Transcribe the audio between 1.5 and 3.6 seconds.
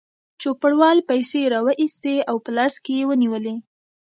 راوایستې او په لاس کې یې ونیولې.